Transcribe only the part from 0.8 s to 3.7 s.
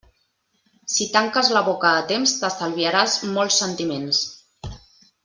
Si tanques la boca a temps, t'estalviaràs molts